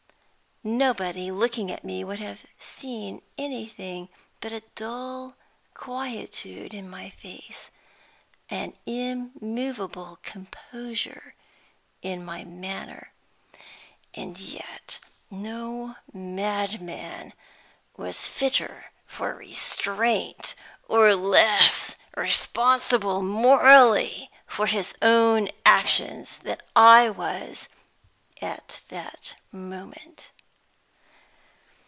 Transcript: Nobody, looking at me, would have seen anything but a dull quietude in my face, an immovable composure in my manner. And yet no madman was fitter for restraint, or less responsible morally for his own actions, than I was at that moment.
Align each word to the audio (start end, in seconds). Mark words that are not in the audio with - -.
Nobody, 0.63 1.31
looking 1.31 1.71
at 1.71 1.83
me, 1.83 2.03
would 2.03 2.19
have 2.19 2.41
seen 2.59 3.23
anything 3.35 4.09
but 4.39 4.53
a 4.53 4.61
dull 4.75 5.35
quietude 5.73 6.75
in 6.75 6.87
my 6.87 7.09
face, 7.09 7.71
an 8.47 8.77
immovable 8.85 10.19
composure 10.21 11.33
in 12.03 12.23
my 12.23 12.43
manner. 12.43 13.11
And 14.13 14.39
yet 14.39 14.99
no 15.31 15.95
madman 16.13 17.33
was 17.97 18.27
fitter 18.27 18.91
for 19.07 19.33
restraint, 19.33 20.53
or 20.87 21.15
less 21.15 21.95
responsible 22.15 23.23
morally 23.23 24.29
for 24.45 24.67
his 24.67 24.93
own 25.01 25.49
actions, 25.65 26.37
than 26.37 26.59
I 26.75 27.09
was 27.09 27.67
at 28.43 28.81
that 28.89 29.33
moment. 29.51 30.29